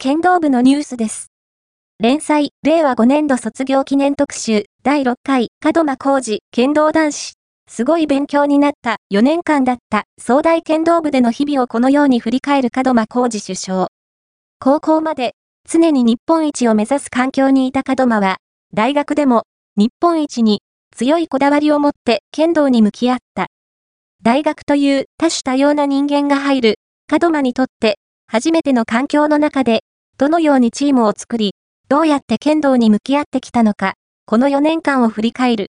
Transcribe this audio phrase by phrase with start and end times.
[0.00, 1.32] 剣道部のニュースです。
[1.98, 7.32] 連載、令和5年度卒業記念特集、第6回、門間浩二、剣道男子。
[7.68, 13.88] すごい勉強になった4年間だった総大剣道部での日々をこのように振り返る門間浩二首相。
[14.60, 15.32] 高校まで
[15.68, 18.36] 常に日本一を目指す環境にいた門間は、
[18.72, 19.46] 大学でも
[19.76, 20.60] 日本一に
[20.96, 23.48] 強いこだわりを持って剣道に向き合った。
[24.22, 26.74] 大学という多種多様な人間が入る
[27.10, 29.80] 門間にとって初めての環境の中で
[30.18, 31.52] どのようにチームを作り、
[31.88, 33.94] どうやって剣道に向き合ってきたのか、
[34.26, 35.66] この4年間を振り返る。